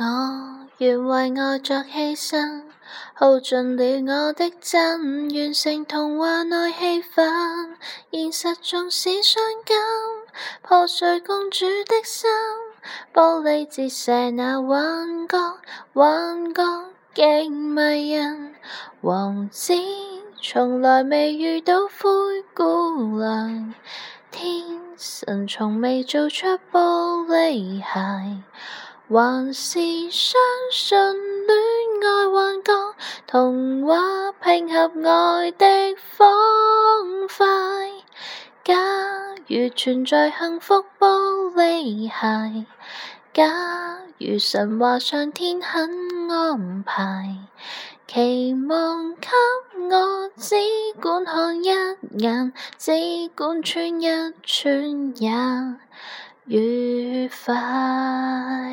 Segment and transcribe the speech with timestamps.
[0.00, 2.62] 我愿为爱作牺牲，
[3.14, 7.26] 耗尽了我的真，完成童话内戏份。
[8.12, 9.76] 现实纵使伤感，
[10.62, 12.30] 破碎公主的心，
[13.12, 15.36] 玻璃折射那幻觉，
[15.92, 16.62] 幻觉
[17.14, 18.54] 竟迷人。
[19.00, 19.72] 王子
[20.40, 23.74] 从来未遇到灰姑娘，
[24.30, 24.64] 天
[24.96, 28.44] 神从未做出玻璃鞋。
[29.10, 29.78] 还是
[30.10, 30.38] 相
[30.70, 30.98] 信
[31.46, 31.56] 恋
[32.04, 32.94] 爱幻觉，
[33.26, 33.96] 童话
[34.42, 35.66] 拼合爱的
[36.08, 36.28] 方
[37.26, 37.46] 块。
[38.62, 38.74] 假
[39.46, 41.06] 如存在幸福玻
[41.54, 42.66] 璃鞋，
[43.32, 45.88] 假如神话上天肯
[46.30, 47.34] 安排，
[48.06, 49.26] 期望给
[49.96, 50.54] 我只
[51.00, 51.68] 管看一
[52.18, 52.92] 眼，只
[53.34, 54.04] 管穿一
[54.42, 55.30] 穿也
[56.60, 58.67] 愉快。